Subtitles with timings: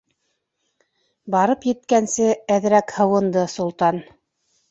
[1.35, 4.01] Барып еткәнсе әҙерәк һыуынды Солтан.